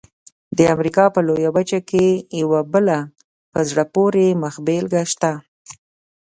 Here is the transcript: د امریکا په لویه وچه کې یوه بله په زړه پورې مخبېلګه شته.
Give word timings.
د 0.57 0.59
امریکا 0.75 1.05
په 1.15 1.19
لویه 1.27 1.49
وچه 1.55 1.79
کې 1.89 2.05
یوه 2.41 2.59
بله 2.73 2.97
په 3.51 3.59
زړه 3.69 3.83
پورې 3.95 4.25
مخبېلګه 4.43 5.01
شته. 5.11 5.31